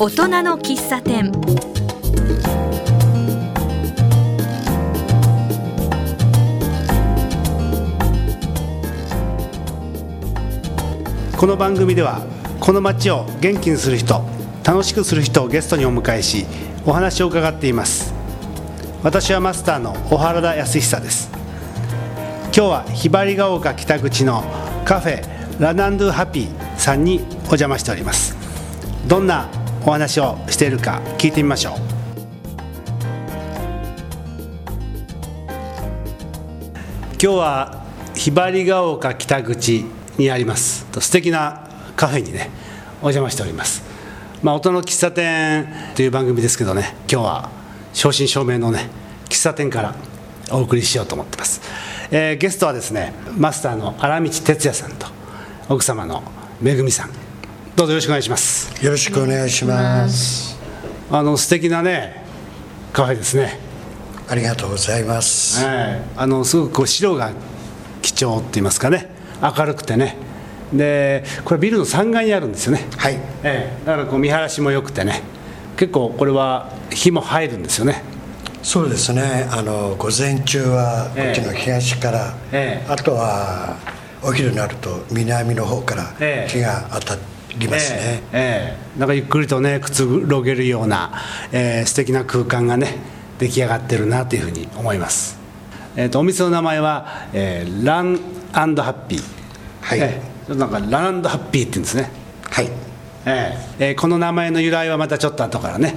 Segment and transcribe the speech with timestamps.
[0.00, 1.32] 大人の喫茶店。
[11.36, 12.24] この番組では
[12.60, 14.24] この街を元気にする人
[14.62, 16.46] 楽しくする人をゲストにお迎えし
[16.86, 18.14] お話を伺っています。
[19.02, 21.28] 私はマスターの小原田康久です。
[22.44, 24.44] 今日はひばりが丘北口の
[24.84, 28.36] カフェラナンドゥハピーさんにお邪魔しております。
[29.08, 29.48] どんな
[29.84, 31.74] お話をしているか聞いてみましょう。
[37.20, 39.84] 今日はひばりが丘北口
[40.18, 40.86] にあります。
[41.00, 42.50] 素敵なカフェにね
[43.00, 43.82] お邪魔しております。
[44.42, 47.50] まあ音の喫茶店という番組ですけどね今日は
[47.92, 48.88] 正真正銘のね
[49.28, 49.94] 喫茶店から
[50.52, 51.60] お送りしようと思ってます、
[52.10, 55.06] えーゲストはですねマスターの荒道哲也さんと
[55.68, 56.22] 奥様の
[56.60, 57.27] めぐみさん。
[57.78, 58.84] どうぞよろしくお願いします。
[58.84, 60.58] よろしくお願いします。
[61.12, 62.24] あの素敵なね
[62.92, 63.56] カフェですね。
[64.28, 65.64] ありがとうございます。
[65.64, 67.30] はい、あのすごくこう白が
[68.02, 69.08] 貴重って言いますかね。
[69.40, 70.16] 明るくてね。
[70.72, 73.14] でこれビルの3階にあるんですよね、はい。
[73.44, 75.22] ええ、だからこう見晴らしも良くてね。
[75.76, 78.02] 結構これは日も入るんですよね。
[78.60, 79.46] そうですね。
[79.52, 82.92] あの午前中はこっちの東から、ええ。
[82.92, 83.76] あとは
[84.24, 86.50] お昼になると南の方からええ。
[86.50, 87.98] 日が当たりますね。
[88.00, 88.98] ええええ。
[88.98, 91.12] なんかゆっくりとねくつろげるような、
[91.52, 92.96] えー素敵な空間がね
[93.38, 95.38] 出来上がってるなというふうに思います、
[95.94, 98.16] えー、とお店の名前は、えーラン
[98.52, 99.22] ハッピー
[99.80, 100.00] はい。
[100.00, 102.10] ええちょっとなんかランハッピーって言うんですね。
[102.50, 102.70] はい。
[103.26, 105.94] えええーこの名前の由来はまたちょっと後からね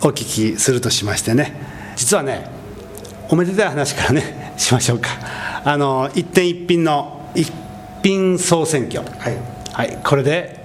[0.00, 1.54] お聞きするとしましてね。
[1.96, 2.50] 実はね
[3.28, 5.08] おめでたい話からねしましょうか。
[5.64, 7.50] あの一点一品の一
[8.02, 9.00] 品総選挙。
[9.18, 9.36] はい。
[9.72, 10.61] はいこれで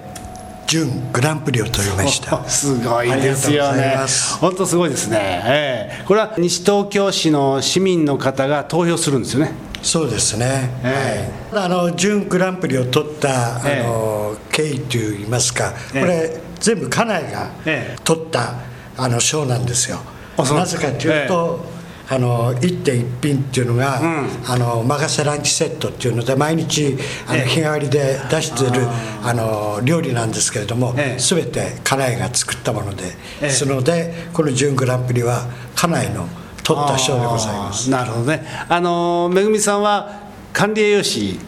[0.67, 2.43] 準グランプリを取りました。
[2.47, 3.97] すごいですよね。
[4.39, 6.03] 本当すごいですね、ええ。
[6.05, 9.51] これは西東京市の市民の方が投票するんですよね。
[9.81, 10.69] そうですね。
[10.83, 11.63] えはい。
[11.65, 13.87] あの準グランプリを取ったあええ。
[13.87, 16.01] の経緯といいますか、ええ。
[16.01, 17.99] これ全部家内がええ。
[18.03, 18.55] 取った
[18.97, 19.99] あの賞なんですよ。
[20.37, 21.76] なぜかというと、
[22.09, 24.27] あの一点一品っていうのが、うん。
[24.47, 26.97] あの任せランチセットっていうので毎日
[27.27, 27.45] あのええ。
[27.47, 28.87] 日替わりで出してる
[29.23, 31.21] あの料理なんですけれども、ええ。
[31.21, 33.09] 全て家内が作ったもので、え
[33.41, 33.41] え。
[33.47, 36.27] ですのでこの準グランプリは家内の
[36.63, 37.89] 取った賞でございます。
[37.89, 38.45] なるほどね。
[38.69, 40.21] あのめぐみさんは
[40.53, 41.39] 管理栄養士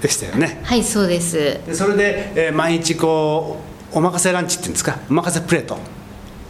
[0.00, 0.60] でしたよね。
[0.62, 1.36] はいそうです。
[1.36, 3.58] でそれで、えー毎日こ
[3.92, 4.98] うお任せランチっていうんですか？
[5.08, 5.78] お任せプレート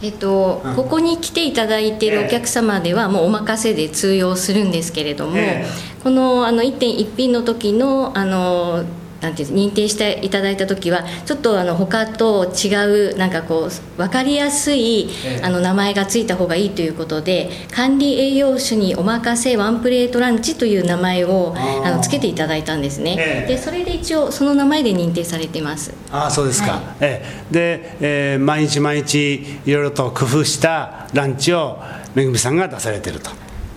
[0.01, 5.65] えっと、ここに来ていただいているお客様ではもうお任せで通用するんですけれども、え
[6.03, 8.83] このあの1点1品の時のあの
[9.25, 15.41] なんていう認定していただいた時はちょっとあの他と違うなんかこう分かりやすいええ。
[15.43, 23.55] あの名前がついた方がいいということで管理栄養士にお任せワンプレートランチという名前をあのつけていただいたんですね、ええ。
[23.55, 25.93] でそれで一応その名前で認定されています。
[26.11, 26.81] ああそうですか、はい。
[27.01, 27.53] ええ。
[27.53, 31.79] で、えー毎日毎日いろいろと工夫したランチを
[32.13, 33.31] めぐみさんが出されてると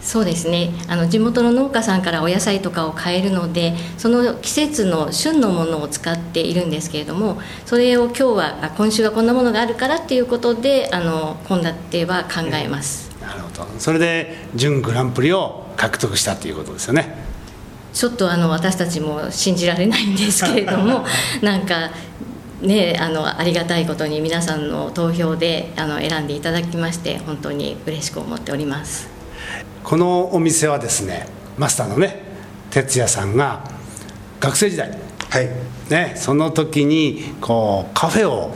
[0.08, 0.70] そうですね。
[0.88, 11.58] あの地元の農家さんからお野菜とかを買えるのでその季節の旬のものを使っているんですけれどもそれを今日はあ今週はこんなものがあるからっていうことであの献
[11.92, 13.66] 立は考えます、なるほど。
[13.78, 17.14] それで準グランプリを獲得したということですよね。
[17.92, 21.04] ちょっとあの私たちも信じられないんですけれども
[21.42, 21.91] なんか
[22.62, 29.17] ねあのありがたいことに皆さんの投票であの選んでいただきまして本当に嬉しく思っております
[29.84, 31.26] このお店はですね
[31.56, 32.22] マスターのね
[32.70, 33.64] 哲也さんが
[34.41, 34.91] 学生時代
[35.31, 35.48] はい。
[35.91, 38.54] ねその時にこうカフェを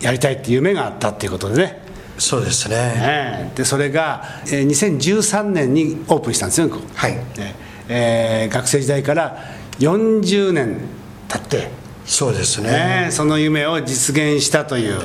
[0.00, 1.82] やりたいっていう夢があったっていうことでね。
[2.18, 2.76] そうですね。
[2.76, 7.14] ええでそれが、えー2013年にオープンしたんですよ、はい。
[7.14, 7.54] ね
[7.88, 9.38] えー学生時代から
[9.78, 10.80] 40年
[11.28, 11.70] 経って、
[12.04, 12.70] そうですね。
[13.06, 15.00] ねその夢を実現したという、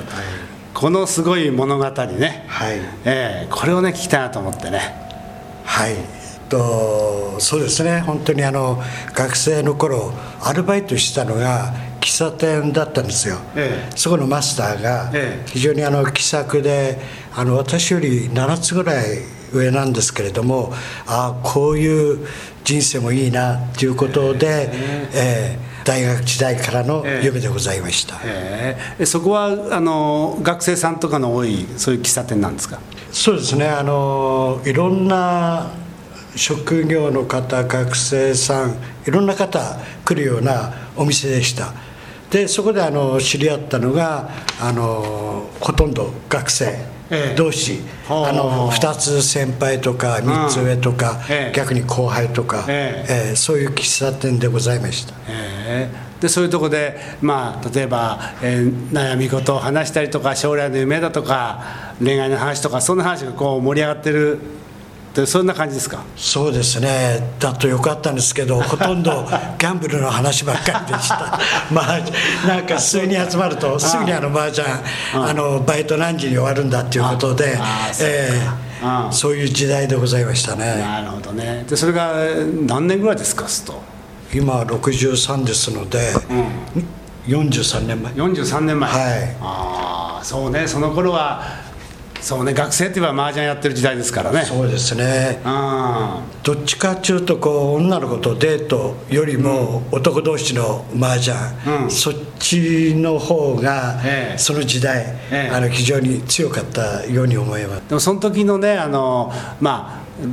[0.74, 2.80] このすごい物語ね、はい。
[3.06, 4.80] えーこれをね聞きたいなと思ってね。
[5.64, 5.96] はい。
[6.50, 8.02] とそうですね。
[8.02, 8.82] 本当にあの
[9.14, 10.12] 学生の頃
[10.42, 13.96] アルバイトしたのが喫茶店だったんですよ、ええ。
[13.96, 15.48] そこのマスターがええ。
[15.48, 17.00] 非常にあの気さくで
[17.36, 19.20] あの私より7つぐらい
[19.54, 20.74] 上なんですけれども
[21.06, 22.28] ああこういう
[22.64, 24.70] 人生もいいなということで、
[25.14, 32.80] ええ大学時代からの夢でございました、えーえそこはあの学生さんとかの多いそういう喫茶店なんですか？
[33.12, 33.68] そうですね。
[33.68, 35.72] あのいろんな
[36.36, 38.76] 職業の方学生さん
[39.06, 39.60] いろんな方
[40.06, 41.74] 来るようなお店でした。
[42.32, 46.86] でそこであの知り合ったのがあのほとんど学生
[47.36, 51.56] 同士、はああの2つ先輩とか3つ上とか、ええ。
[51.56, 53.32] 逆に後輩とか、ええ。
[53.34, 55.14] ーそういう喫茶店でございました。
[55.28, 64.40] えーでそういうとこで、まあ、例えば、えー悩み事を話したりとか将来の夢だとか恋愛の話とかそんな話がこう盛り上がってる
[65.14, 66.04] ってそんな感じですか？
[66.18, 67.36] そうですね。
[67.40, 69.28] だとよかったんですけど ほとんど
[69.60, 71.40] ギャンブルの話ばっかりでした。
[71.72, 74.68] まあなんか数人集まるとすぐにあの麻雀
[75.14, 78.14] あのバイト何時に終わるんだっていうことでああそうか。
[78.14, 78.42] え
[78.86, 80.78] あーそういう時代でございましたね。
[80.82, 81.64] なるほどね。
[81.70, 82.14] でそれが
[82.68, 83.82] 何年ぐらいですかすと
[84.34, 86.12] 今63ですので、
[87.28, 88.12] 43年前。
[88.14, 88.90] 43年前。
[88.92, 89.36] はい。
[89.42, 90.68] ああそうね。
[90.68, 91.44] その頃は
[92.24, 94.46] そうね学生って言えば麻雀やってる時代ですからね。
[94.46, 95.42] そうですね。
[95.44, 101.36] あどっちかっていうとこう女の子とデートよりも男同士の麻雀、
[101.84, 101.92] うん。
[101.92, 104.38] そっちの方がええ。
[104.38, 105.54] その時代、ええ。
[105.54, 107.90] あの非常に強かったように思います。
[107.90, 109.30] でもその時のねあの、
[109.60, 110.24] まあ、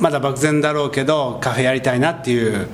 [0.00, 2.68] まだ漠然だろうけどカフェやりたいなっていう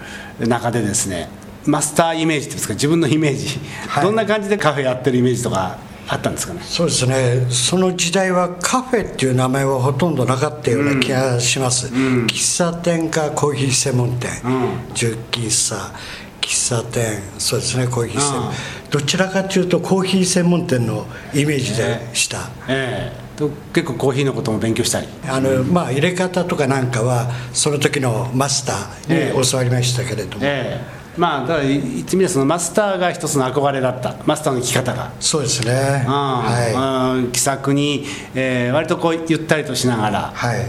[0.46, 1.30] 中でですね
[1.64, 4.04] マスターイメージっていうんですか自分のイメージ、はい。
[4.04, 5.78] どんな感じでカフェやってるイメージとか
[6.10, 6.60] あったんですかね。
[6.62, 7.46] そうですね。
[7.50, 14.94] その時代はカフェっていう名前はほとんどなかったような気がします、喫茶店かコーヒー専門店、うん。
[14.94, 15.92] 純喫茶
[16.40, 17.20] 喫茶店。
[17.38, 18.48] そうですねコーヒー専門。
[18.48, 18.54] うん。
[18.90, 23.38] どちらかというとコーヒー専門店のイメージでした、ええ。
[23.38, 25.08] と結構コーヒーのことも勉強したり。
[25.28, 28.72] あのまあ入れ方とかなんかはその時のマスタ
[29.10, 29.34] ええ。
[29.34, 34.14] ーに教わりましたけれども、ええまあだから言ってみればそのマスターが一つの憧れだった。
[34.24, 35.12] マスターの生き方が。
[35.20, 35.72] そうですね。
[36.06, 38.04] うんはうん気さくに、
[38.34, 40.64] えー割とこうゆったりとしながらい、はい、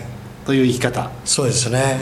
[0.46, 1.12] という生き方。
[1.24, 2.00] そうですね。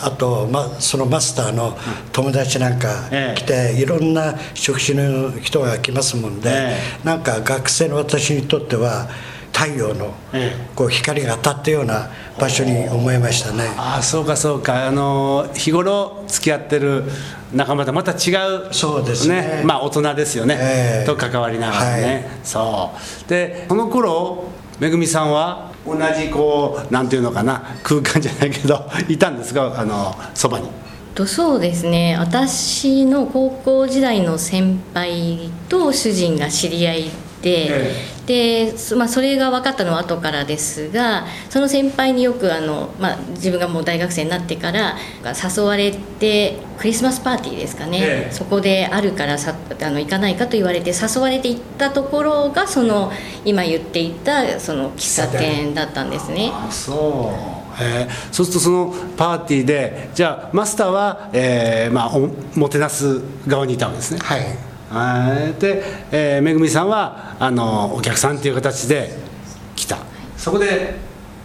[0.00, 1.76] あと、ま、そのマスターの
[2.12, 3.38] 友達なんかええ。
[3.38, 6.76] 来て、いろんな職種の人が来ますもんで、え。
[7.02, 9.08] なんか学生の私にとっては
[9.58, 10.66] 太陽のええ。
[10.76, 12.08] こう光が当たったような
[12.38, 13.64] 場所に思いましたね。
[13.76, 14.86] ああそうかそうか。
[14.86, 17.04] あの日頃付き合ってる
[17.52, 18.34] 仲間とまた違
[18.68, 19.62] うそうですね。
[19.64, 21.06] まあ大人ですよね、ええ。
[21.06, 22.90] と関わりながらね、そ
[23.26, 23.28] う。
[23.28, 24.44] でその頃
[24.78, 27.62] めぐみさんは同じこうなんていうのかな。
[27.82, 29.74] 空間じゃないけど いたんですか？
[29.76, 30.68] あのそばに。
[31.16, 32.16] とそうですね。
[32.16, 37.02] 私の高校時代の先輩と主人が知り合い
[37.42, 37.94] で、え
[38.28, 48.32] でそまあ、それが分かったのは後からですがその先輩によくあの、まあ、自分がもう大学生になってから誘われてクリスマスパーティーですかね、ええ。
[48.32, 53.10] そこであるからさあの行かないかと言われて誘われて行ったところがその
[53.46, 56.50] 今言っていたその喫茶店だったんですね。
[56.52, 57.32] あそ
[57.80, 57.82] う。
[57.82, 58.06] え。
[58.06, 62.28] ーそうするとそのパーティーでじゃあマスターは、えーまあ、お
[62.58, 64.20] もてなす側にいたわけですね。
[64.20, 64.68] はいはい
[65.58, 69.10] で、えーめぐみさんはあのお客さんっていう形で
[69.76, 69.98] 来た。
[70.36, 70.94] そこで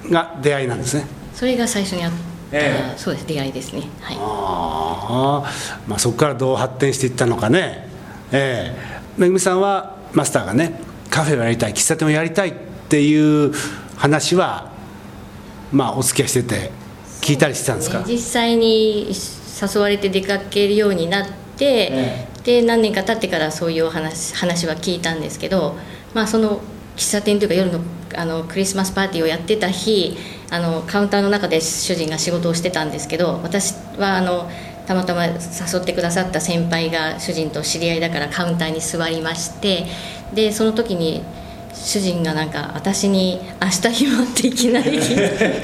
[0.09, 1.05] が出会いなんですね。
[1.33, 2.97] それが最初にあった、ええ。
[2.97, 3.81] そうです出会いですね。
[4.01, 4.17] はい。
[4.19, 5.51] ああ、
[5.87, 7.89] まあ、そこからどう発展していったのかね。
[8.31, 9.01] ええ。
[9.17, 10.79] めぐみさんはマスターがね
[11.09, 12.53] カフェをやりたい喫茶店をやりたいっ
[12.87, 13.51] ていう
[13.97, 14.71] 話は
[15.71, 16.71] まあお付き合いしてて
[17.21, 17.99] 聞いたりしてたんですか？
[17.99, 18.05] ね。
[18.07, 19.11] 実際に
[19.61, 25.77] 誘われて出かけるようになって、えで何年か経ってからそういう話話は聞いたんですけど、
[26.13, 26.61] まあ、その
[26.95, 27.79] 喫茶店というか夜の
[28.15, 30.15] あのクリスマスパーティーをやってた日
[30.51, 34.47] あのカウンターの中で主人が仕事をしてたんですけど私はあの
[34.85, 35.33] たまたま誘
[35.81, 39.87] ってくださった先輩が主人と知り合いだからカウンターに座りまして
[40.33, 41.23] でその時に
[41.83, 44.91] 主人がなんか私に「明日暇っていきなり。
[44.99, 45.61] 聞いて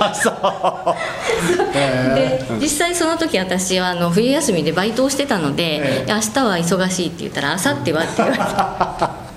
[0.00, 9.28] あそうで実際その時私はあの冬休みでバイトをしてたのでえ「明日は忙しい」って言ったら「明後日は?」って言われて。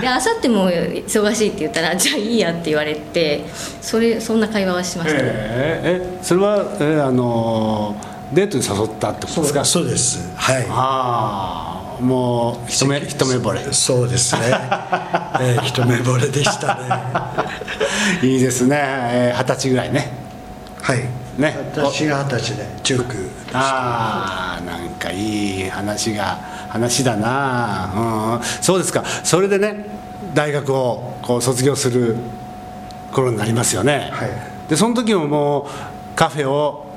[0.00, 3.44] で明後日も忙しいって言ったら「じゃあいいや」って言われて
[3.80, 7.94] それそんな会話はしました、えええそれは、えーあの
[8.32, 9.62] デートに誘ったってことですか？
[9.64, 10.66] そうですはい。
[10.70, 11.71] ああ
[12.02, 13.72] もう一目一目惚れ。
[13.72, 14.40] そうですね、
[15.40, 16.80] えー一目惚れでしたね。
[18.28, 18.76] いいですね。
[18.78, 20.12] えー二十歳ぐらいね。
[20.82, 20.98] はい。
[21.38, 21.56] ね。
[21.74, 29.04] 私が二十歳で19ああなんかいい話が話だな、うん、そうですか。
[29.24, 29.86] それでね
[30.34, 32.16] 大学をこう卒業する
[33.12, 34.30] 頃になりますよね、はい。
[34.68, 36.91] でその時ももうカフェを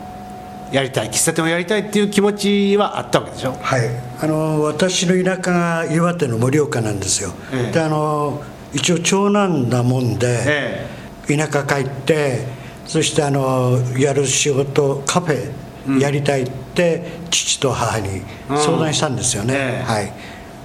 [0.71, 3.53] やりたい喫茶店をやりたいっていう気持ちはあったわけでしょ？
[3.61, 3.81] はい。
[4.19, 7.71] あの私の田舎が岩手の盛岡なんですよ、ええ。
[7.71, 8.41] であの
[8.73, 10.87] 一応長男なもんで、え
[11.27, 12.45] 田舎帰って
[12.85, 19.83] そしてあのやる仕事カフェやりたいって父と母に相談したんですよね、ええ。
[19.83, 20.13] はい。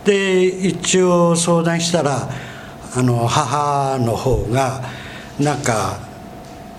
[0.05, 2.29] で一応相談したら
[2.97, 4.83] あの母の方が
[5.39, 5.99] なんか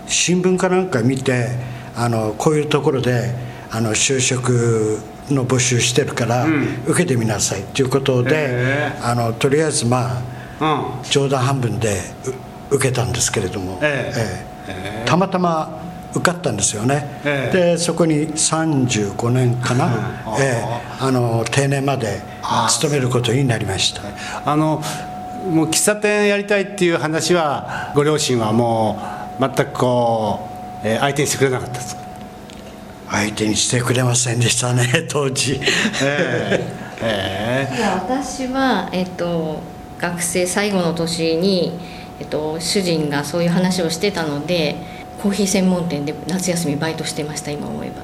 [0.08, 3.34] 新聞かなんか見てあのこういうところで
[3.72, 6.46] あの就職の募集してるから、
[6.86, 9.00] 受けてみなさいということで、え。
[9.02, 10.22] あのとりあえずまあ
[10.62, 11.10] うん。
[11.10, 12.02] 冗談半分で
[12.70, 14.46] う受けたんですけれども、ええ。
[14.68, 15.82] えたまたま
[16.14, 17.58] 受かったんですよね、ええ。
[17.76, 22.22] でそこに35年かな、ええあの定年まで
[22.70, 24.02] 勤めることになりました。
[24.46, 24.84] あの
[25.50, 29.00] もう喫茶店やりたいっていう話はご両親はも
[29.40, 30.51] う全くこう、
[30.84, 32.02] えー相手にしてくれなかったですか
[33.10, 35.60] 相手にしてくれませんでしたね 当時。
[36.02, 36.64] え
[37.04, 39.60] ええいや私は、えっと、
[40.00, 41.74] 学生最後の年に、
[42.20, 44.76] えっと、主人がそういう話をしてたので
[45.22, 48.02] コーヒー専門店で夏休みバイトしてました今思えば。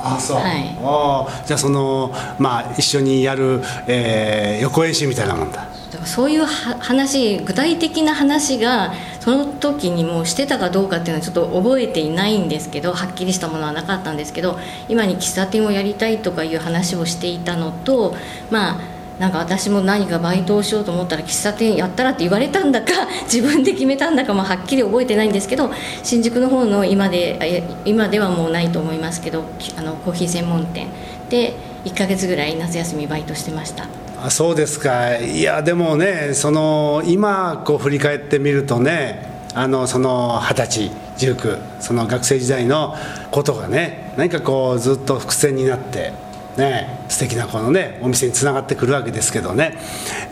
[0.00, 0.76] あそう、はい。
[0.84, 18.14] ああじゃあそのまあ一緒にやる、えー予行演習みたいなもんだだからそういう話具体的な話がその時にもうしてたかどうかっていうのはちょっと覚えていないんですけどはっきりしたものはなかったんですけど今に喫茶店をやりたいとかいう話をしていたのと
[18.50, 22.92] まあなんか私も何かバイトをしようと思ったら喫茶店やったらって言われたんだか
[23.24, 25.70] 自分で決めたんだかもはっきり覚えてないんですけど
[26.02, 29.44] 新宿の方の今で今ではもうないと思いますけど
[29.76, 30.86] あのコーヒー専門店。
[31.30, 31.54] で
[31.84, 33.86] 1ヶ月ぐらい夏休みバイトしてました。
[34.20, 42.96] あそうですかいやでもねその今こう振り返ってみるとねあのその二十歳19その学生時代の
[43.30, 46.12] ことがね何かこうずっと伏線になって
[46.56, 49.78] ね素敵なこのねお店につながってくるわけですけどね、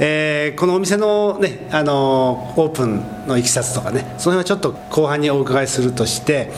[0.01, 6.51] えーこのお店のねあのオープンのいきさつとかねその辺はちょっと後半にお伺いするとして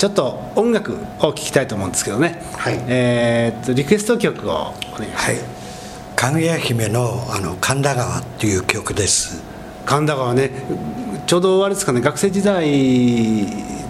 [0.00, 2.82] ちょっと音楽を聴きたいと思うんですけどね、はい。
[2.88, 5.26] えーっとリクエスト曲をお願いします。
[5.26, 5.36] はい。
[6.16, 9.42] かぐや姫のあの神田川っていう曲です。
[9.84, 10.52] 神田川ね。
[11.26, 12.00] ちょうどあれですかね。
[12.00, 12.66] 学生時代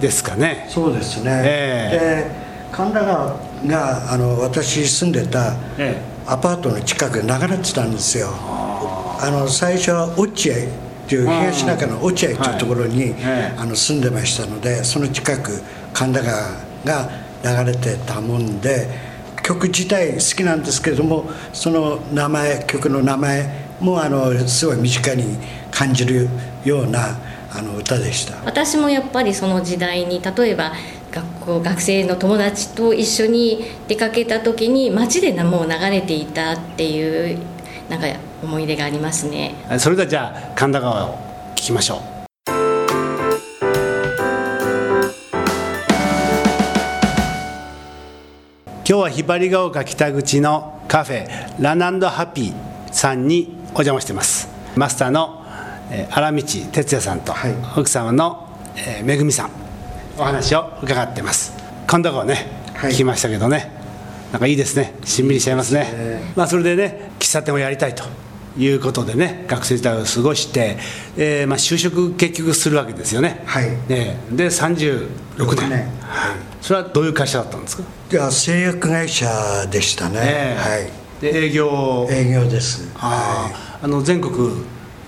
[0.01, 0.67] ですかね。
[0.69, 2.27] そうですね、え
[2.73, 3.37] で神田川
[3.67, 8.31] があの私住んでたえアパートの近くで流れてたんですよ。
[8.33, 10.59] あの最初は落合っ
[11.07, 13.15] ていう東中の落合っていうところに、
[13.57, 17.11] あの住んでましたのでその近く神田川が
[17.65, 18.89] 流れてたもんで
[19.43, 25.39] 曲自体好きなんですけれどもその名前曲の名前もあのすごい身近に
[25.71, 26.29] 感じる
[26.65, 27.19] ような
[27.53, 28.37] あの歌でした。
[28.45, 30.73] 私もやっぱりその時代に例えば
[31.11, 37.39] 学校学生の友達と一緒に出かけた時に街でなもう流れていたっていう
[37.89, 38.07] なんか
[38.43, 39.55] 思い出がありますね。
[39.79, 41.19] それではじゃあ神田川を
[41.57, 42.20] 聞きましょう
[48.91, 54.49] 今日はひばりが丘北口のカフェランハッピーさんにお邪魔してます。
[54.75, 55.45] マスターの
[55.93, 57.55] えー荒道哲也さんと、はい。
[57.79, 59.51] 奥様の、えーめぐみさん
[60.19, 61.57] お話を伺ってます。
[61.87, 62.91] 神田川ね、はい。
[62.91, 63.71] 聞きましたけどね
[64.33, 64.93] なんかいいですね。
[65.05, 65.83] しんみりしちゃいますね。
[65.83, 66.33] ね。
[66.35, 68.03] まあ、それでね喫茶店をやりたいと
[68.59, 70.79] いうことでね学生時代を過ごして、
[71.17, 73.71] えーまあ、就職結局するわけですよね、はい。
[73.89, 75.09] ねで36
[75.57, 75.69] 年。
[75.69, 75.73] 年。
[76.01, 76.37] はい。
[76.61, 80.91] それはどういう会社だったんですか、いや製薬会社でしたね、え。
[81.21, 82.07] ーで営業。
[82.07, 83.85] はい営業です、はあー。
[83.85, 84.65] あの全国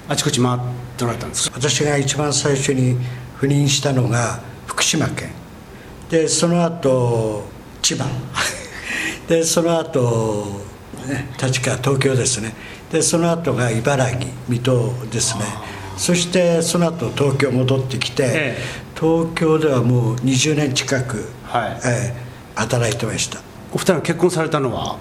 [0.09, 0.61] あちこち回っ
[0.97, 1.59] ておられたんですか？
[1.59, 2.97] い、私が一番最初に
[3.41, 5.31] 赴任したのが福島県。
[6.11, 7.45] でその後
[7.83, 8.05] 千葉。
[9.29, 10.61] でその後、
[11.07, 12.55] ね、立川東京ですね
[12.93, 15.45] でその後が茨城水戸ですね。
[15.97, 18.59] そしてその後東京戻ってきて、ええ。
[18.99, 21.81] 東京ではもう20年近く、はい。
[21.87, 22.23] ええ
[22.55, 23.41] 働いてました。
[23.73, 24.97] お二人が結婚されたのは？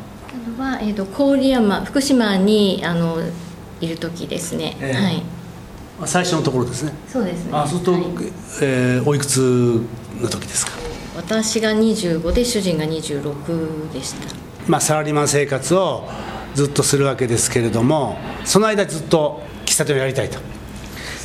[0.57, 3.17] は、えー、と郡山福島にあの
[3.81, 4.93] いる時ですね、ええ。
[4.93, 5.23] はい。
[6.05, 6.93] 最初のところですね。
[7.09, 7.51] そうですね。
[7.53, 8.03] あそうすると、はい。
[8.61, 9.81] えーおいくつ
[10.21, 10.71] の時ですか？
[11.17, 14.33] 私が25で主人が26でした。
[14.67, 16.07] まあ、サラリーマン生活を
[16.55, 20.39] ずっとするわけですけれどもその間ずっと喫茶店をやりたいと。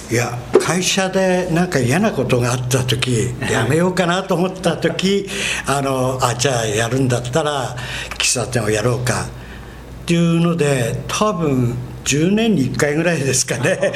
[0.08, 5.28] いや会社でなんか嫌なことがあった時やめようかなと思った時
[5.66, 7.74] あのあじゃあやるんだったら
[8.10, 9.24] 喫茶店をやろうか。
[9.24, 13.92] っていうので多分10年に1回ぐらいですかね。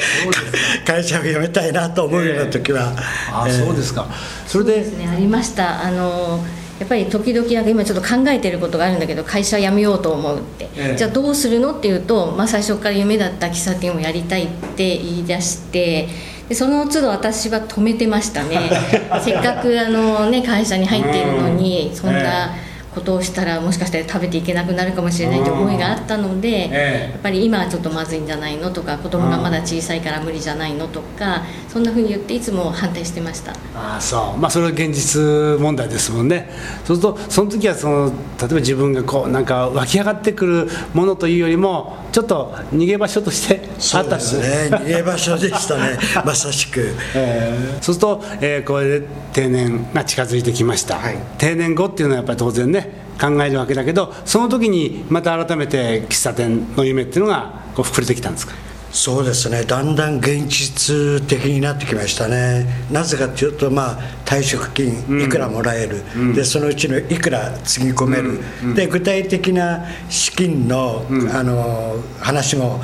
[0.85, 2.93] 会社を辞めたいなと思うような時は、
[3.31, 4.05] あえーそうですか。
[4.45, 5.81] それでですねありました。
[5.81, 6.43] あの
[6.81, 10.97] やっぱり時々なんか今ちょっと考えてることがあるんだけど会社辞めようと思うって、ええ。
[10.97, 11.77] じゃあどうするの？
[11.77, 16.07] っていうと、まあ、最初から夢だった喫茶店をやりたいって言い出して
[16.49, 18.71] でその都度私は止めてましたね。
[19.23, 22.55] せっかくあの、ね、会社に入っているのにそんな
[22.93, 27.09] ことをしたらもしかしたら食べていけなくなるかもしれないという思いがあったので、ええ。
[27.11, 33.53] やっぱり今はちょっとまずいんじゃないのとか子供がまだ小さいから無理じゃないのとかそんなふうに言っていつも反対してました。
[33.75, 34.37] ああそう。
[34.37, 35.21] まあそれは現実
[35.61, 36.49] 問題ですもんね。
[36.85, 44.37] そうするとその時はその例えば自分がこうなんか湧き上がってくるものというよりもちょっと逃げ場所としてあそうったんです。
[44.39, 44.69] ね。
[44.69, 45.97] 逃げ場所でしたね。
[46.25, 46.93] まさしく。
[47.15, 51.17] えーそうすると、えーこれで定年が近づいてきました、はい。
[51.37, 52.80] 定年後っていうのはやっぱり当然ね
[53.21, 58.53] 考えるわけだけどその時にまた改めて喫茶店の夢っていうのがこう膨れてきたんですか？
[58.91, 59.63] そうですね。
[59.63, 62.65] だんだん現実的になってきましたね。
[62.91, 66.03] なぜかというとまあ退職金いくらもらえる、
[66.35, 68.41] でそのうちのいくらつぎ込める、
[68.75, 72.81] で具体的な資金の,、あの話も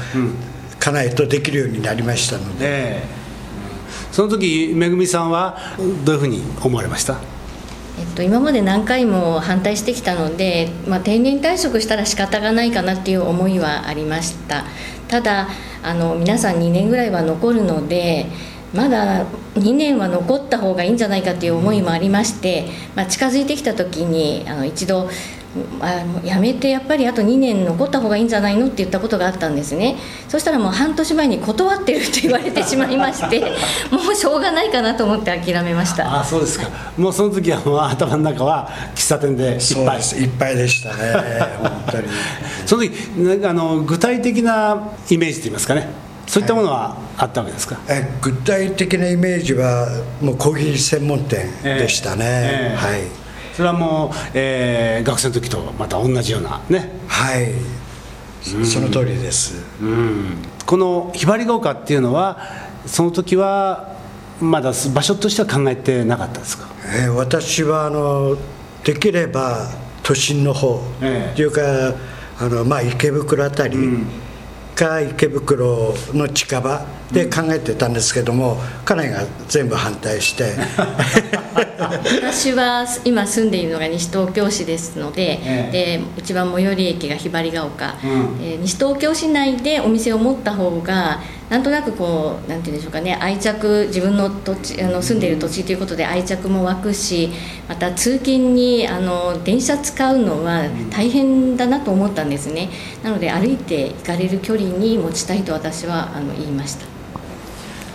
[0.79, 2.65] 家内とできるようになりましたので。
[2.65, 3.17] ええ。
[4.13, 5.57] その時めぐみさんは
[6.05, 7.17] どういうふうに思われました？
[7.99, 14.65] えっと、今まで何回も反対してきたので、まあ、定年退職したら仕方がないかなっていう思いはありました。
[15.07, 15.47] ただ
[15.83, 18.25] あの皆さん2年ぐらいは残るので
[18.73, 19.25] まだ
[19.55, 25.09] 2年は残った方がいいんじゃないかっていう思いもありまして、まあ、近づいてきた時にあの一度
[25.79, 29.95] あもうやめてやっぱりあと2年残った方がいいんじゃないのって言ったことがあったんですね。
[30.27, 33.39] そしたらもう半年前に断ってるって言われてしまいまして
[33.91, 36.07] もうしょうがないかなと思って諦めました。
[36.07, 36.67] ああそうですか。
[36.97, 40.95] もうその時はもう頭の中は喫茶店でいっぱいいっぱいでしたね
[41.61, 42.03] 本当に。
[42.65, 44.77] その時あの具体的な
[45.09, 45.89] イメージといいますかね。
[46.27, 49.87] そういったものはあったわけですか、え具体的なイメージは
[50.21, 52.75] もうコーヒー専門店でしたね、ええ。
[52.75, 53.26] はい
[53.57, 56.91] それはもう、えー学生の時とまた同じようなね。
[57.07, 57.53] はい。
[58.43, 59.55] その通りです。
[59.81, 60.37] うん。
[60.63, 62.37] このひばりが丘っていうのは
[62.85, 63.95] その時は
[64.39, 66.67] まだ場所としては考えてなかったですか？
[66.85, 68.37] えー私はあの
[68.83, 69.67] できれば
[70.03, 71.33] 都心の方、ええ。
[71.33, 71.61] っていうか
[72.39, 73.79] あの、まあ、池袋あたり
[74.75, 80.53] か池袋の近場で考えてたんですけども、家内が全部反対して。
[81.77, 88.37] 私は今住んでいるのが西東京市ですので,、えで一番最寄り駅がひばりが丘、うん。
[88.41, 97.29] えー西東京市内でお店を持った方がなんとなくこうなんて言うんでしょうかね愛着自分の土地あの住んでいる土地ということで愛着も湧くし
[97.69, 102.69] また通勤にあの電車使うのは大変だなと思ったんですね。
[103.03, 106.96] なので歩いて行かれる距離に持ちたいと私はあの言いました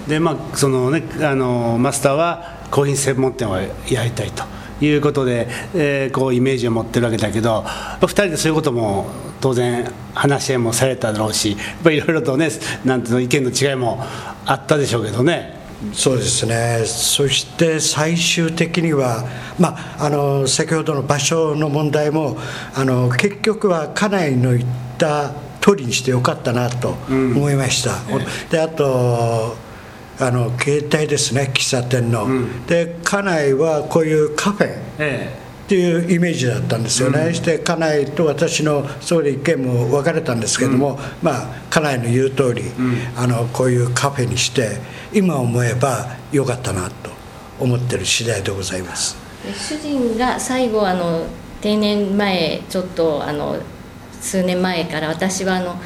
[0.08, 4.44] でまあそのねあのマスターはコーヒー専門店をやりたいと
[4.84, 7.62] いうことで、えーこうイメージを持ってるわけだけど
[8.00, 9.06] 2人でそういうことも
[9.40, 12.48] 当然話し合いもされただろうしやっぱりいろいろとね
[12.84, 14.02] なんていうの意見の違いも
[14.46, 15.62] あったでしょうけどね。
[15.92, 16.84] そうですね。
[16.86, 19.24] そして最終的には、
[19.58, 22.38] まあ、あの先ほどの場所の問題も
[22.74, 27.96] あの結局は家内の言った通りにしてよかったなと思いました、
[28.50, 29.56] であと
[30.18, 32.26] あの携帯ですね喫茶店の、
[32.66, 34.78] で家内はこういうカフェ。
[34.98, 42.64] えっていうイメージだったんですよね、して家内と私のそれ意見も分かれたんですけども、まあ家内の言う通り、
[43.16, 44.80] あのこういうカフェにして
[45.14, 47.10] 今思えばよかったなと
[47.58, 49.16] 思ってる次第でございます。
[49.46, 51.24] で主人が最後あの
[51.62, 53.56] 定年前ちょっとあの
[54.20, 55.76] 数年前から私はあの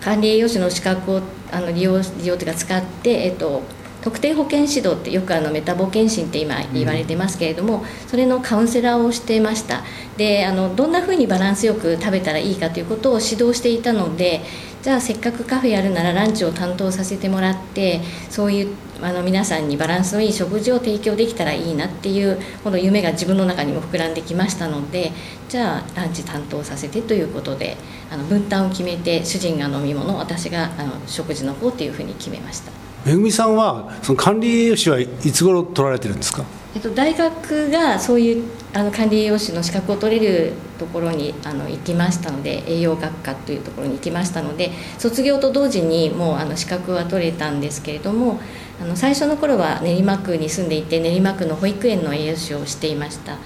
[0.00, 1.22] 管理栄養士の資格を
[1.54, 3.62] あの利用利用というか使って、えっと、
[4.02, 9.82] 特定保健指導ってよくあのメタボ健診って今言われてますけれども、それのカウンセラーをしてました。
[10.16, 14.42] であのどんなふうにバランスよく食べたらいいかということを指導していたので
[14.82, 25.12] じゃあせっかくカフェやるならランチを担当させてもらってそういうあの皆さんにバランスのいい食事を提供できたらいいなっていうこの夢が自分の中にも膨らんできましたので
[25.48, 27.76] じゃあランチ担当させてということで
[28.10, 32.72] あの分担を決めて主人が飲み物私があの食事の方っていうふうに決めました。
[33.04, 36.42] めぐみさんはその管理栄養士はいつ頃取られてるんですか？
[36.74, 48.40] えっと、大学がそういうあの管理栄養士の資格を取れるところにあの行きましたので栄養学科というところに行きましたので卒業と同時にもうあの資格は取れたんですけれども
[48.82, 53.38] あの最初の頃は練馬区に住んでいて練馬区の保育園の栄養士をしていました。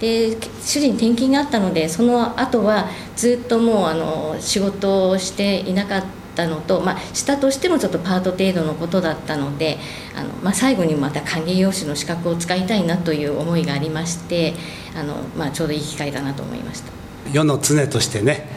[0.00, 9.78] で主人転勤があったのでその後はずっともうあの仕事をしていなかったのと、まあ、したとしてもちょっとパート程度のことだったので
[10.16, 14.54] あの、まあ、最後にまた管理栄養士の資格を使いたいなという思いがありまして
[14.96, 16.92] あの、まあ、ちょうどいい機会だなと思いました。
[17.32, 18.48] 世の常としてね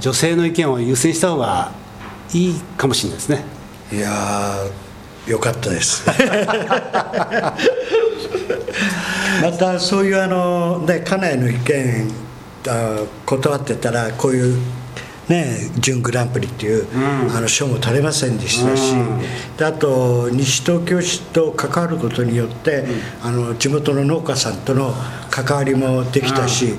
[0.00, 1.72] 女性の意見を優先した方が
[2.32, 3.44] いいかもしれないですね。
[3.92, 6.04] いやーよかったです。
[9.42, 12.12] またそういうあの、ね、家内の意見
[13.24, 14.60] 断ってたらこういう
[15.28, 19.20] ね、準グランプリっていう、うん、あの賞も取れませんでしたし、うん、
[19.56, 22.84] であと西東京市と関わることによって、
[23.22, 24.94] うん、あの地元の農家さんとの
[25.30, 26.74] 関わりもできたし、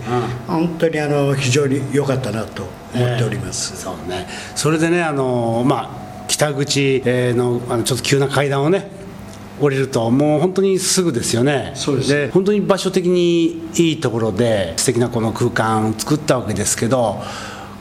[0.48, 2.64] 本当にあの非常に良かったなと
[2.96, 5.92] 思っております、えー、そうね、それでねあの、ま
[6.24, 8.90] あ、北口のあのちょっと急な階段をね
[9.60, 11.72] 降りるともう本当にすぐですよね。
[11.76, 12.10] そうです。
[12.10, 17.22] で本当に場所的にいいところで素敵なこの空間を作ったわけですけど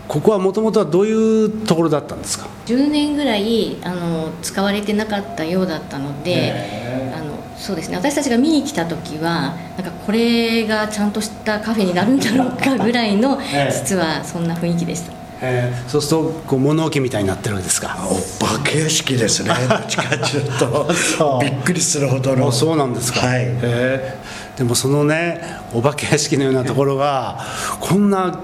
[0.09, 7.97] ここはもともとはどういうところだったんですか？10年ぐらいあの使われてなかったようだったのであのそうですね。
[7.97, 13.39] 私たちが見に来た時はなんかこれがちゃんとしたカフェになるんだろうかぐらいの
[13.71, 15.13] 実はそんな雰囲気でした。
[15.43, 15.73] え。
[15.87, 17.99] ー、そうするとこう物置みたいになってるんですか？
[18.41, 19.51] お化け屋敷ですね。
[19.69, 20.15] どっちかと。
[20.15, 21.19] いう。
[21.19, 22.53] とびっくりするほどの。
[22.53, 23.43] そうなんですか、はい。
[23.45, 24.19] え。
[24.55, 25.41] ー、でもそのね
[25.75, 27.41] お化け屋敷のようなところが
[27.81, 28.39] こんな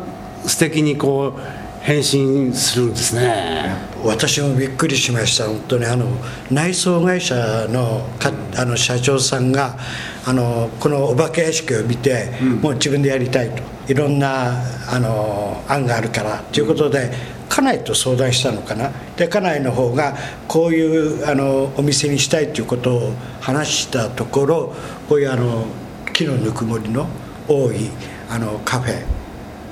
[0.46, 1.40] 素敵にこう
[1.82, 3.74] 変身するんですね。
[4.04, 5.46] 私もびっくりしました。
[5.46, 6.06] 本当にあの
[6.50, 7.34] 内装会社
[7.68, 9.76] のかあの社長さんが
[10.24, 13.62] あのこのお化け屋敷を見て、うん、もう自分でやりたいと。
[13.88, 17.10] いろんなあの案があるからということで
[17.48, 18.92] 家内と相談したのかな。
[19.16, 24.74] で家内の方がこういうあのお店にしたいということを話したところ
[25.08, 25.66] こういうあの
[26.12, 27.08] 木のぬくもりの
[27.48, 27.90] 多い
[28.30, 29.21] あのカフェ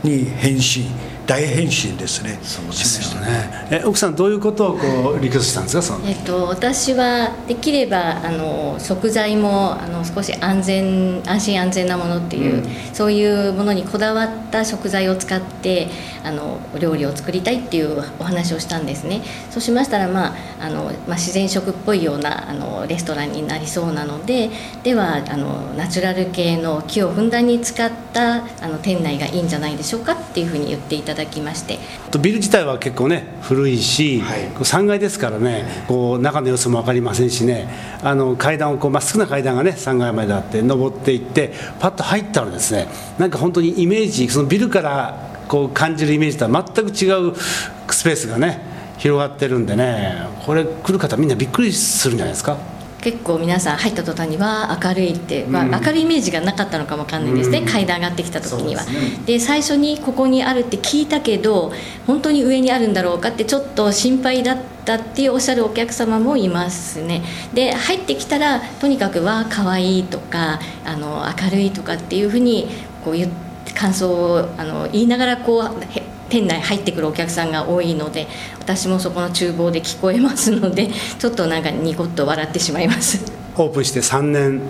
[0.02, 1.09] に変身。
[1.30, 2.40] 大変身ですね。
[2.42, 3.68] そうですよね。
[3.70, 5.82] え奥さんどういうことをこうリクエストしたんですか？
[5.82, 15.86] そのえっと私はできればあの食材もあの少し安全安心安全なものっていう、うん、そういうものにこだわった食材を使って
[16.24, 19.22] あのお料理を作りたいっていうお話をしたんですね。
[19.50, 24.50] そうしましたらまああのまあ自然食っぽいようなあのレストランになりそうなので、
[24.82, 31.78] ではあのナチュラル系の木をふんだんに使ったあの店内がいいんじゃないでしょうかっていうふうに言っていただきまして
[32.20, 37.68] ビル自体は結構ね古いし、はい、3階ですからねこう中の様子も分かりませんしね
[38.02, 48.60] あの階段をこうまっすぐな階段がね3階まであって登っていってパッと入ったらですねなんか本当にイメージそのビルからこう感じるイメージとは全く違うスペースがね
[48.98, 52.56] 広がってるんでねこれ来る方みんなびっくりするんじゃないですか？
[53.00, 58.84] 結構皆さん入った途端には明るいって、まあ、明るいイメージがなかったのかもわかんないですね、うん、階段上がってきた時には。
[59.26, 61.72] で、ね、最初にここにあるって聞いたけど
[62.06, 67.22] 本当に上にあるんだろうかってちょっと心配だったっておっしゃるお客様もいますね。
[67.54, 72.68] で入ってきたらとにかくは可愛いとかあの明るいとかっていうふうに
[73.04, 73.30] こう言
[73.74, 78.26] 感想をあの言いながらこう店内入ってくるお客さんが多いので
[78.58, 80.88] 私もそこの厨房で聞こえますので
[81.18, 83.20] ちょっとなんかニコッと笑ってしまいます。
[83.56, 84.62] オープンして3年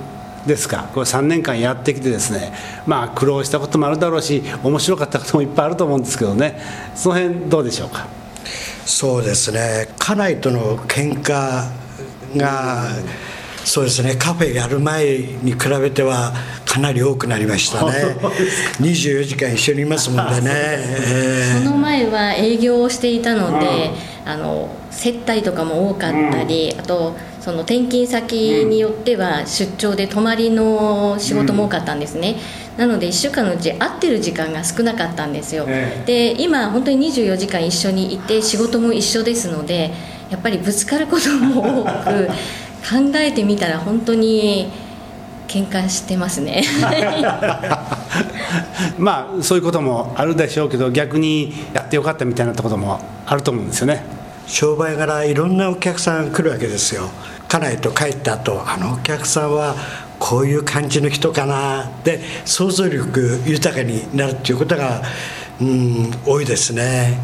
[0.46, 0.88] ですか。
[0.94, 2.52] これ3年間やってきてですね
[2.86, 6.60] まあ苦労したこともあるだろうし面白かったこともいっぱいあると思うんですけどね。
[6.94, 8.08] その辺どうでしょうか？
[8.86, 9.88] そうですね。
[9.98, 11.68] 家内との喧嘩
[12.36, 12.88] が、
[13.70, 14.16] そうですね。
[14.16, 16.32] カフェやる前に比べては
[16.66, 17.92] かなり多くなりましたね。
[18.82, 23.92] 24時間一緒にいますもんでね、えー、その前は営業をしていたので、
[24.26, 32.38] あの接待とかも多かったり、あとその転勤先によっては出張で泊まりの仕事も多かったんですね、
[32.76, 35.64] なので1週間のうち会ってる時間が少なかったんですよ、
[36.06, 39.92] で今本当に24時間一緒にいて仕事も一緒ですので
[40.28, 42.28] やっぱりぶつかることも多く
[42.82, 44.70] 考えてみたら本当に
[45.48, 46.62] 喧嘩してますね。
[48.98, 54.04] まあそういうこともあるでしょうけど逆にやってよかったみたいなこともあると思うんですよね。
[54.46, 57.08] 商売柄いろんなお客さんが来るわけですよ。
[57.48, 59.74] 家内と帰った後あのお客さんは
[60.20, 65.02] こういう感じの人かなで想像力豊かになるっていうことが
[65.60, 67.18] うん多いですね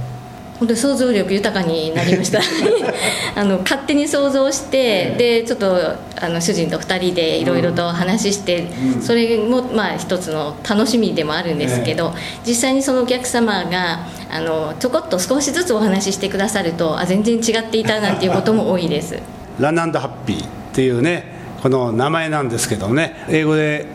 [0.59, 2.41] 本当に想像力豊かになりました。
[3.37, 12.15] あの勝手に想像してでちょっとあの主人と2人でいろいろと話して、うん、それもまあ一つの楽しみでもあるんですけど、
[12.47, 19.19] 実際にそのお客様があのちょこっと少しずつお話ししてくださるとあ全然違っていたなんていうことも多いです。
[19.61, 21.25] ランハッピーっていうね
[21.63, 23.25] この名前なんですけどね。
[23.29, 23.87] 英語で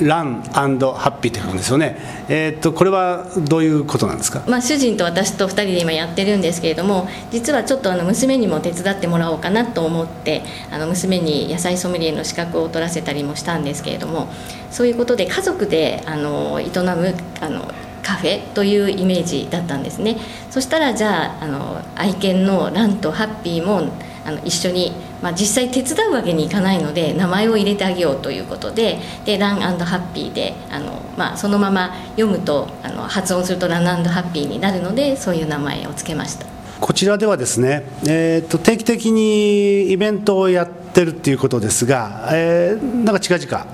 [0.00, 1.96] ランハッピーって書くんですよね、
[2.28, 14.28] えー、っとこれはどういうことなんですか、まあ、主人と私と2人で今やってるんですけれども実はちょっとあの娘にも手伝ってもらおうかなと思ってあの娘に野菜ソムリエの資格を取らせたりもしたんですけれども
[14.70, 17.72] そういうことで家族であの営むあの
[18.02, 20.16] カフェというイメージだったんですね。
[20.50, 23.92] そしたらじゃああの愛犬のランとハッピーも
[24.30, 36.46] ああの一緒に、まあ、実際手伝うわけにいかないので名前を入れてあげようということででランハッピーであの、まあ、そのまま読むとあの発音するとランハッピーになるのでそういう名前を付けました。
[36.80, 43.66] こちらではですね、えーと、定期的にイベントをやってるっていうことですが、えー、なんか近々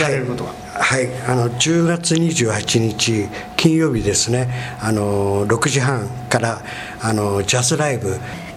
[0.00, 4.48] やれることは、はい、はい、あの10月28日金曜日ですね。
[4.80, 6.62] あの6時半から
[7.02, 8.16] あのジャズライブ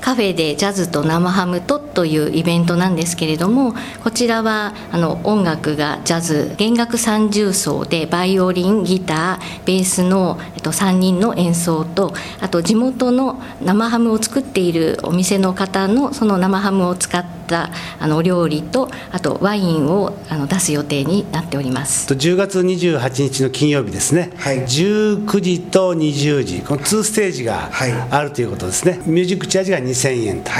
[0.09, 17.69] カフェでジャズと生ハムとというイベントなんですけれどもこちらはあの音楽がジャズ弦楽三重奏でバイオリンギターベースの、えっと、3人の演奏とあと地元の生ハムを作っているお店の方のその生ハムを使った
[17.99, 22.11] あの料理とあとワインをあの出す予定になっております。
[22.11, 27.69] 10月28日の金曜日ですね、はい、19時と20時この2ステージが
[28.09, 30.51] あるということですね、はい、ミュージックチャージが2000円と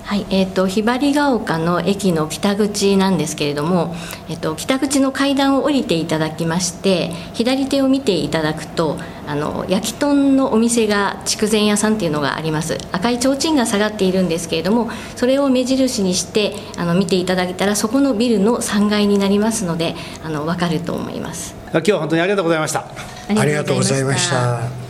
[0.08, 3.94] はいえーと、ひばりが丘の駅の北口なんですけれども、
[4.30, 12.78] えーと、北口の階段を降りていただきまして左手を見ていただくとあの焼き豚のお店が筑前屋さんっていうのがあります。
[12.94, 19.94] 赤い提灯が下がっているんですけれどもそれを目印にしてあの見ていただけたらそこのビルの3階になりますので
[20.24, 21.54] あの分かると思います。
[21.74, 22.88] 今日は本当にありがとうございました。
[23.28, 24.87] ありがとうございました